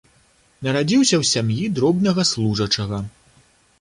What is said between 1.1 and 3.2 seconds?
ў сям'і дробнага служачага.